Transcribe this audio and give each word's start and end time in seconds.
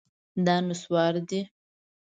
دا 0.45 0.55
نسواري 0.67 1.21
ده 1.29 1.41